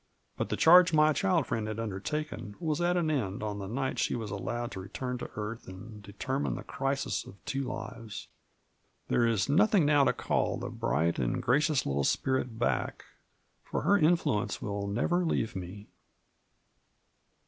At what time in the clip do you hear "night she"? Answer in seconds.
3.67-4.15